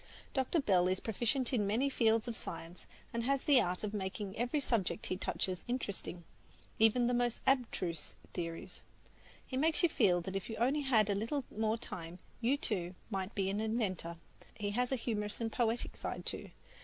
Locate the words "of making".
3.83-4.35